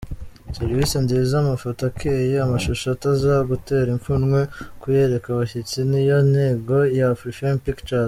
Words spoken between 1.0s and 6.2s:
nziza, amafoto akeye, amashusho atazagutera ipfunwe kuyereka abashyitsi niyo